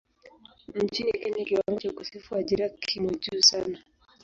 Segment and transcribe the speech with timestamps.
[0.75, 3.79] Nchini Kenya kiwango cha ukosefu wa ajira kimo juu sana.